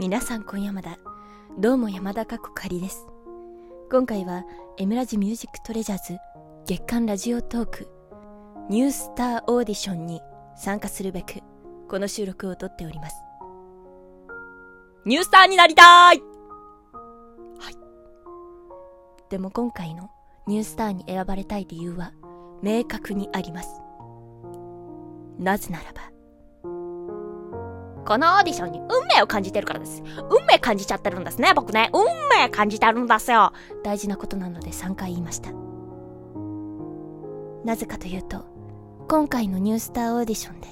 [0.00, 0.96] 皆さん今夜まだ
[1.58, 3.06] どうも山田かこかりです。
[3.90, 4.44] 今回は
[4.78, 6.18] エムラジミュージックトレジャーズ
[6.64, 7.86] 月間ラジオトーク
[8.70, 10.22] ニュースターオーディションに
[10.56, 11.40] 参加するべく
[11.86, 13.16] この収録を撮っております。
[15.04, 16.22] ニュースターになりたい！
[17.58, 17.74] はい。
[19.28, 20.08] でも今回の
[20.46, 22.14] ニュースターに選ばれたい理由は
[22.62, 23.68] 明確にあります。
[25.38, 26.00] なぜならば
[28.06, 30.02] このオーディションに運命を感じてるからです。
[30.30, 31.90] 運命感じちゃってるんですね、僕ね。
[31.92, 32.04] 運
[32.38, 33.52] 命感じてるんですよ。
[33.84, 35.50] 大事なことなので3回言いました。
[37.64, 38.44] なぜかというと、
[39.08, 40.68] 今回のニュースターオーディションで、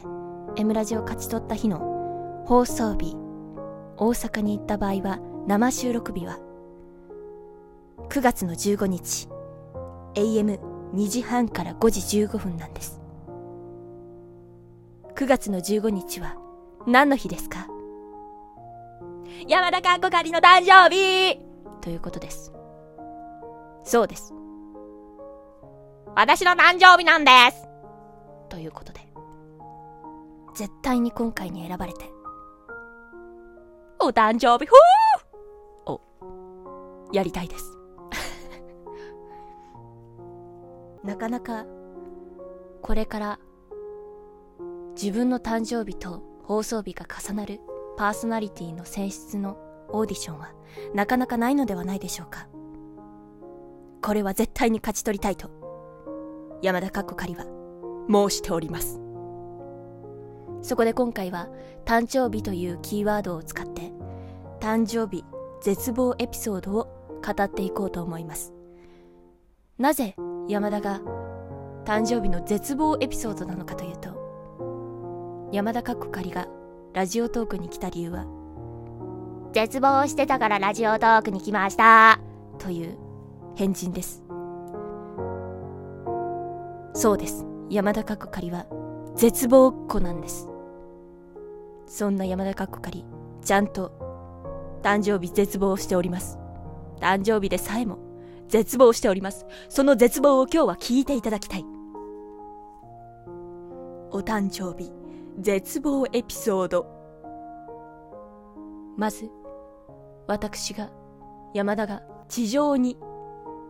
[0.61, 3.15] エムラジを勝ち取った日の放送日、
[3.97, 6.39] 大阪に行った場合は、生収録日は、
[8.09, 9.29] 9月の15日、
[10.15, 13.01] AM2 時半から5時15分なんです。
[15.15, 16.37] 9月の15日は、
[16.89, 17.67] 何の日ですか？
[19.47, 21.39] 山田かっこかりの誕生日
[21.83, 22.51] ということです。
[23.85, 24.33] そうです。
[26.17, 27.69] 私の誕生日なんです
[28.49, 29.01] ということで。
[30.55, 32.11] 絶対に今回に選ばれて。
[34.01, 36.01] お誕生日ふーを、
[37.13, 37.77] やりたいです。
[41.05, 41.67] なかなか、
[42.81, 43.39] これから
[44.95, 47.61] 自分の誕生日と放送日が重なる
[47.99, 49.59] パーソナリティの選出の
[49.91, 50.55] オーディションは
[50.95, 52.49] なかなかないのではないでしょうか。
[54.01, 55.51] これは絶対に勝ち取りたいと、
[56.63, 57.45] 山田かっこかりは
[58.09, 58.99] 申しております。
[60.63, 61.51] そこで今回は
[61.85, 63.93] 誕生日というキーワードを使って
[64.59, 65.25] 誕生日
[65.61, 68.55] 絶望エピソードを語っていこうと思います。
[69.77, 70.17] なぜ
[70.49, 71.01] 山田が
[71.85, 74.18] 誕生日の絶望エピソードなのかというと
[75.51, 76.47] 山田かっこかりが
[76.93, 78.27] ラジオトークに来た理由は？
[79.55, 82.21] 絶望してたからラジオトークに来ました。
[82.59, 82.99] という
[83.57, 84.23] 変人です。
[86.93, 87.47] そうです。
[87.71, 88.67] 山田かっこかりは
[89.17, 90.51] 絶望っ子なんです。
[91.87, 93.07] そんな山田かっこかり
[93.43, 93.93] ちゃんと
[94.83, 96.39] 誕生日絶望しております。
[97.01, 97.99] 誕生日でさえも
[98.49, 99.47] 絶望しております。
[99.71, 101.65] その絶望を今日は聞いていただきたい。
[104.11, 104.93] お誕生日
[105.41, 106.87] 絶望エピソード。
[108.97, 109.31] まず
[110.27, 110.91] 私が
[111.55, 112.97] 山田が地上に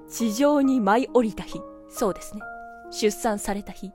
[0.09, 1.61] 地上に舞い降りた日。
[1.91, 2.41] そうですね。
[2.91, 3.93] 出産された日。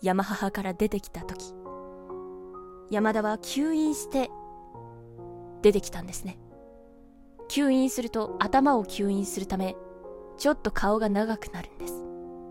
[0.00, 1.54] 山母から出てきた時。
[2.90, 4.30] 山田は吸引して
[5.60, 6.38] 出てきたんですね。
[7.50, 9.76] 吸引すると頭を吸引するため
[10.38, 12.02] ちょっと顔が長くなるんです。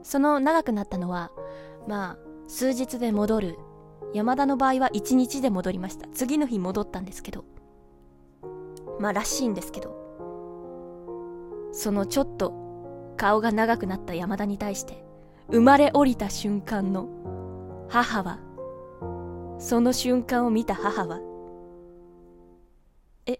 [0.04, 1.32] その長くなったのは
[1.88, 2.18] まあ
[2.48, 3.58] 数日で戻る
[4.14, 6.08] 山田の場合は1日で戻りました。
[6.14, 7.46] 次の日戻ったんですけど。
[9.00, 10.06] まあらしいんですけど。
[11.72, 12.54] そのちょっと
[13.18, 15.04] 顔が長くなった山田に対して
[15.52, 17.10] 生まれ降りた瞬間の
[17.90, 18.40] 母は
[19.60, 21.20] その瞬間を見た母は
[23.26, 23.40] え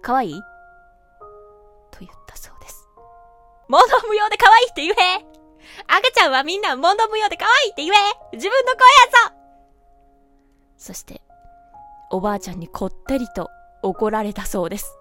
[0.00, 0.34] 可愛い？
[1.90, 2.88] と言ったそうです
[3.68, 5.37] 物無用で可愛いって言え
[5.86, 8.80] 赤ちゃんはみんな物無用で可愛いって言え自分の声
[9.26, 9.34] やぞ
[10.76, 11.20] そして、
[12.10, 13.50] おばあちゃんにこってりと
[13.82, 14.96] 怒られたそうです。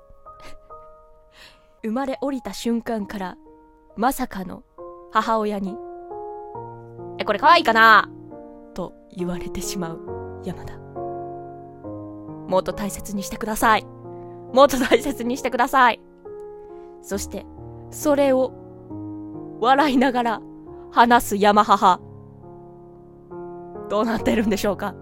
[1.84, 3.38] 生まれ降りた瞬間から、
[3.96, 4.64] まさかの
[5.12, 5.78] 母親に、
[7.20, 8.10] え、これ可愛いかな？
[8.74, 10.78] と言われてしまう山田。
[10.78, 13.86] もっと大切にしてください。
[14.54, 16.00] もっと大切にしてください。
[17.02, 17.46] そして、
[17.92, 18.52] それを
[19.60, 20.42] 笑いながら
[20.92, 22.00] 話す山母。
[23.90, 24.96] どうなってるんでしょうか？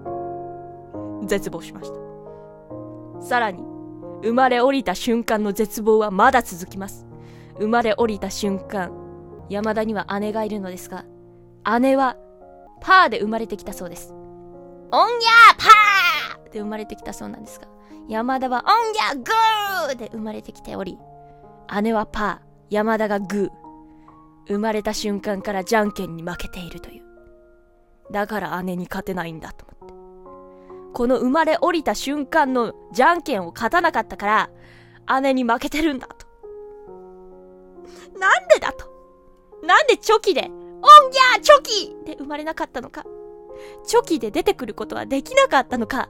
[1.26, 3.26] 絶望しました。
[3.26, 3.64] さらに、
[4.22, 7.08] 生まれ降りた瞬間の絶望はまだ続きます。
[7.58, 8.92] 生まれ降りた瞬間、
[9.50, 11.06] 山田には姉がいるのですが、
[11.80, 12.18] 姉は
[12.82, 14.14] パーで生まれてきたそうです。
[14.14, 15.66] オンギャー
[16.44, 17.68] パーで生まれてきたそうなんですが、
[18.08, 21.00] 山田はオンギャーグーで生まれてきており、
[21.82, 23.65] 姉はパー、山田がグー。
[24.48, 27.04] 生まれた瞬間からじゃんけんに負けているという。
[28.12, 29.96] だから姉に勝てないんだと思って。
[30.94, 34.50] この生まれ降りた瞬間のじゃんけんを勝たなかったか
[35.08, 36.26] ら、姉に負けてるんだと。
[38.20, 38.86] なんでだと。
[39.64, 40.50] なんでチョキで、おん
[41.12, 43.04] ぎゃーチョキで生まれなかったのか。
[43.86, 46.10] チョキで出てくることはできなかったのか。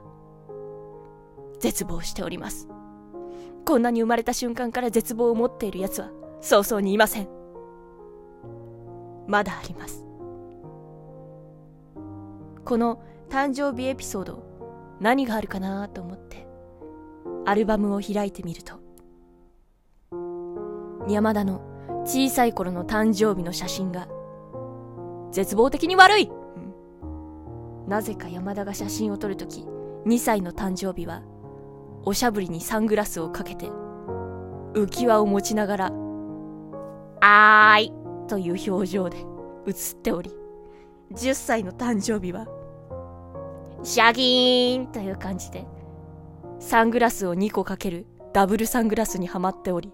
[1.58, 2.68] 絶望しております。
[3.64, 6.10] こんなに生まれた瞬間から絶望を持っている奴は、
[6.40, 7.35] 早々にいません。
[9.26, 10.04] まだあります。
[12.64, 14.42] この誕生日エピソード
[15.00, 16.46] 何があるかなと思って
[17.44, 18.80] アルバムを開いてみると、
[21.08, 21.60] 山田の
[22.04, 24.08] 小さい頃の誕生日の写真が、
[25.30, 26.30] 絶望的に悪い、
[27.86, 29.64] なぜか山田が写真を撮るとき、
[30.06, 31.22] 2歳の誕生日は、
[32.04, 33.70] おしゃぶりにサングラスをかけて、
[34.74, 35.92] 浮き輪を持ちながら、
[37.20, 39.18] あーいという表情で
[39.66, 40.30] 写っており、
[41.12, 42.46] 10歳の誕生日は、
[43.82, 45.66] シャギーンという感じで、
[46.58, 49.92] サングラスを2個かけるダブルサングラスにはまっており、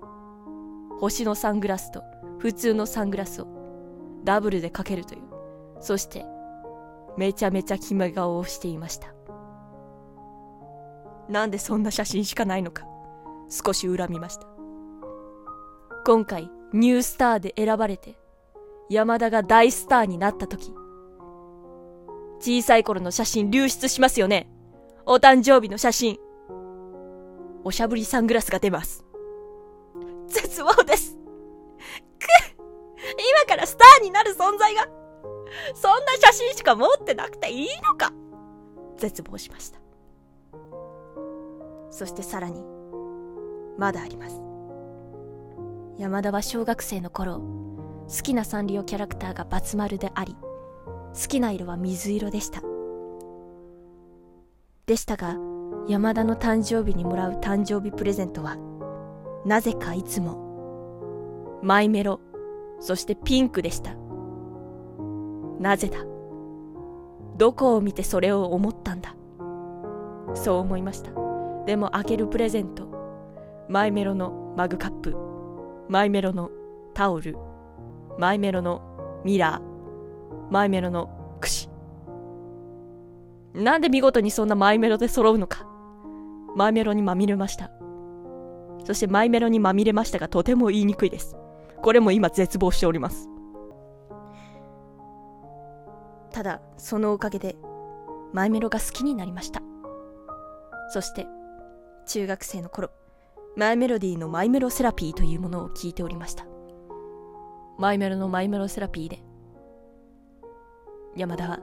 [1.00, 2.02] 星のサングラスと
[2.38, 3.46] 普通のサングラスを
[4.24, 5.22] ダブルでかけるという。
[5.80, 6.24] そして、
[7.16, 9.14] めちゃめちゃ決め顔をしていました。
[11.28, 12.86] なんでそんな写真しかないのか、
[13.48, 14.46] 少し恨みました。
[16.04, 18.16] 今回、ニュースターで選ばれて、
[18.92, 20.74] 山田が大スターになった時、
[22.40, 24.50] 小さい頃の写真流出しますよね。
[25.06, 26.18] お誕生日の写真。
[27.64, 29.06] おしゃぶりサングラスが出ます。
[30.28, 31.16] 絶望です。
[31.16, 32.26] く
[33.12, 34.86] 今からスターになる存在が、
[35.74, 38.12] そんな写真しか持ってなくていいのか
[38.98, 39.78] 絶望しました。
[41.90, 42.62] そしてさらに、
[43.78, 44.38] まだあります。
[45.96, 47.40] 山田は小学生の頃、
[48.08, 50.36] 好きなサンリオキャラクターがバツ丸であり、
[51.14, 52.62] 好きな色は水色でした。
[54.86, 55.36] でしたが、
[55.88, 58.56] 山田の誕生日にもらう誕生日プレゼントは、
[59.44, 62.20] なぜかいつも、マイメロ、
[62.80, 63.94] そしてピンクでした。
[65.60, 65.98] なぜだ
[67.36, 69.14] どこを見てそれを思ったんだ
[70.34, 71.12] そう思いました。
[71.66, 72.88] でも開けるプレゼント、
[73.68, 75.14] マイメロのマグカップ、
[75.88, 76.50] マイメロの
[76.94, 77.36] タオル、
[78.18, 81.68] マイメロのミラー、マイメロの櫛。
[83.54, 85.66] なんで見事にそんなマイメロで揃うのか。
[86.56, 87.70] マイメロにまみれました。
[88.84, 91.36] そしてマイメロにまみれましたがとても言いにくいです。
[91.82, 93.28] これも今絶望しております。
[96.30, 97.56] ただ、そのおかげで、
[98.32, 99.60] マイメロが好きになりました。
[100.90, 101.26] そして、
[102.06, 102.90] 中学生の頃、
[103.56, 106.46] マイメロディのマイメロセラピーというものを聞いておりました。
[107.82, 109.24] マイメロのマイメロセラピーで、
[111.16, 111.58] 山田は、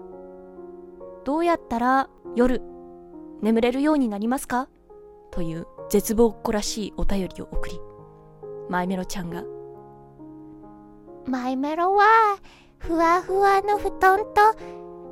[1.23, 2.61] どうやったら夜
[3.41, 4.67] 眠れるようになりますか？
[5.31, 7.79] という絶望っこらしいお便りを送り、
[8.67, 9.45] マイメロちゃんが、
[11.25, 12.03] マイメロは、
[12.79, 14.25] ふわふわの布団と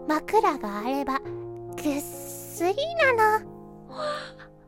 [0.10, 2.76] 枕があれば、ぐっすり
[3.16, 3.48] なの。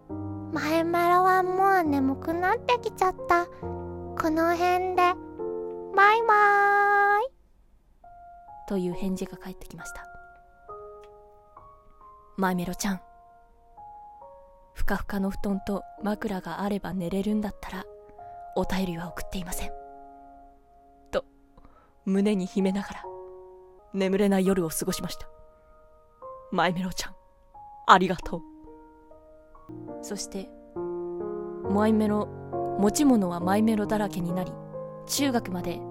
[0.53, 3.45] マイメロはもう眠くなってきちゃった。
[3.45, 5.13] この辺で、
[6.00, 6.38] バイバー
[7.28, 8.69] イ。
[8.69, 10.07] という返事が返ってきました。
[12.38, 13.01] マイメロちゃん。
[14.74, 17.84] ふかふかの布団と枕があれば寝れるんだったら、
[18.56, 19.72] お便りは送っていません。
[21.12, 21.25] と、
[22.06, 23.04] 胸に秘めながら、
[23.94, 25.28] 眠れない夜を過ごしました。
[26.54, 27.16] マイメロちゃん、
[27.88, 28.42] ありがとう。
[30.02, 30.50] そして、
[31.69, 32.25] マイメロ、
[32.80, 34.54] 持ち物はマイメロだらけになり、
[35.06, 35.81] 中学まで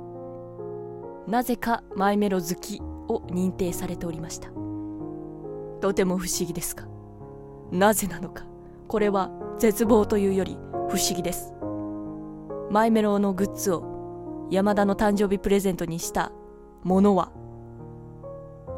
[1.29, 4.49] なぜかマイメロ好きを認定されておりました。
[5.83, 6.89] とても不思議ですが
[7.71, 8.45] なぜなのか？
[8.89, 10.57] これは絶望というより
[10.89, 11.53] 不思議です。
[12.71, 16.33] マイメロのグッズを山田の誕生日プレゼントにした
[16.83, 17.31] ものは？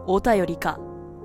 [0.08, 0.80] お便りか？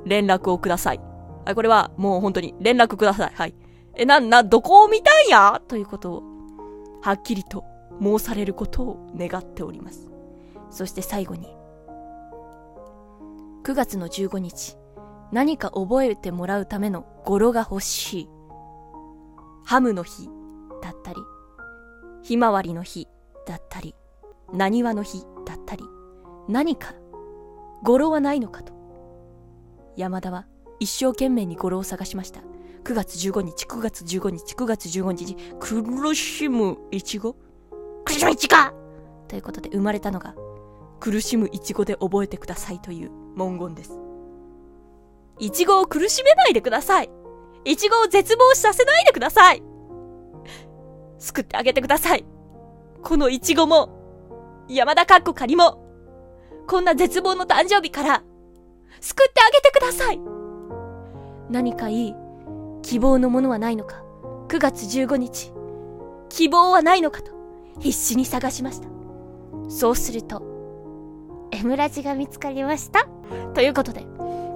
[0.05, 1.01] 連絡をください。
[1.45, 3.31] あこれはもう本当に連絡ください。
[3.33, 3.55] はい。
[3.95, 5.59] えなんなどこを見たんや？
[5.67, 6.23] ということを
[7.01, 7.63] はっきりと
[7.99, 10.07] 申されることを願っております。
[10.75, 11.47] そして最後に、
[13.63, 14.77] 9月の15日、
[15.31, 18.29] 何か覚えてもらうための語呂が欲しい。
[19.63, 20.29] ハムの日
[20.81, 21.21] だったり、
[22.23, 23.07] ひまわりの日
[23.47, 23.95] だったり、
[24.51, 25.85] なにわの日だったり、
[26.49, 26.93] 何か
[27.81, 28.73] 語呂はないのかと。
[29.95, 30.45] 山田は
[30.81, 32.41] 一生懸命に語呂を探しました。
[32.83, 37.37] 9月15日、9月15日、9月15日、苦しむいちご？
[38.03, 38.57] 苦しむいちご
[39.29, 40.35] ということで生まれたのが
[41.05, 43.99] 苦しむイチゴで覚えてくださいという文言です。
[45.37, 47.11] イチゴを苦しめないでください。
[47.63, 49.61] イチゴを絶望させないでください。
[51.19, 52.25] 救ってあげてください。
[53.03, 55.77] このイチゴも、山田かっこ仮も、
[56.65, 58.23] こんな絶望の誕生日から、
[58.99, 60.19] 救ってあげてください。
[61.51, 62.15] 何かいい
[62.81, 64.03] 希望のものはないのか。
[64.47, 65.53] 9月15日、
[66.29, 67.31] 希望はないのかと
[67.79, 68.87] 必死に探しました。
[69.69, 70.54] そうすると、
[71.55, 73.07] M ラジが見つかりました。
[73.53, 74.05] ということで、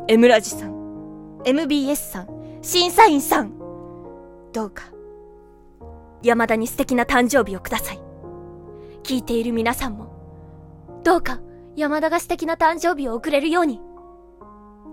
[0.09, 3.57] M ラジさん、MBS さん、審査員さん、
[4.51, 4.83] どうか、
[6.21, 7.99] 山田に素敵な誕生日をください。
[9.03, 10.07] 聞いている皆さんも、
[11.05, 11.39] どうか
[11.77, 13.79] 山田が素敵な誕生日を送れるように、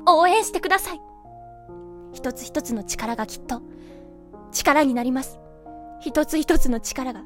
[0.06, 1.00] 応援してください。
[2.12, 3.62] 一つ一つの力がきっと、
[4.52, 5.40] 力になります。
[6.00, 7.22] 一つ一つの力が、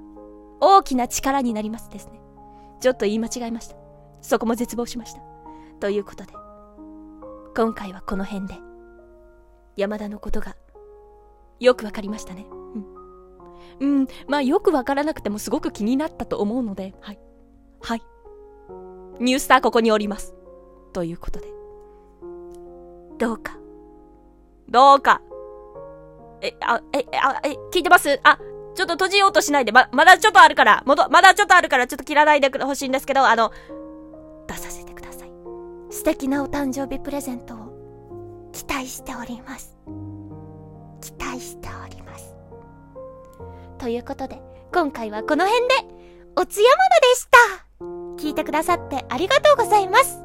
[0.61, 2.23] 大きな力になりますですね。
[2.81, 3.80] ちょっと言い間違えました。
[4.23, 5.21] そこも絶望しました。
[5.81, 6.33] ということで、
[7.57, 8.55] 今回はこの辺で、
[9.77, 10.57] 山田のことが、
[11.59, 12.47] よくわかりましたね。
[13.81, 13.99] うん。
[13.99, 17.21] うん、まあよくわからなくてもすごく気になったと思うので、はい。
[17.81, 18.03] はい。
[19.21, 20.35] ニュースターここにおります。
[20.93, 21.47] ということで。
[23.19, 23.59] どうか。
[24.69, 25.21] どうか。
[26.43, 28.19] え、あ、え、あ、え、聞いてます？
[28.23, 28.39] あ、
[28.75, 33.51] ちょっと閉じようとしないで、ま、まだちょっとあるから、もど、まだちょっとあるから、ちょっと切らないでほしいんですけど、あの、
[36.01, 39.77] 素敵なお誕生日プレゼントを期待しております。
[41.03, 42.35] 期待しております。
[43.77, 44.41] ということで、
[44.73, 45.75] 今回はこの辺で、
[46.37, 47.29] おつやままでし
[48.19, 50.21] た聞いてくださってありがとうございます